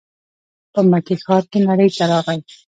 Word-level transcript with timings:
په 0.73 0.79
مکې 0.89 1.15
ښار 1.23 1.43
کې 1.51 1.59
نړۍ 1.67 1.89
ته 1.97 2.03
راغی. 2.11 2.39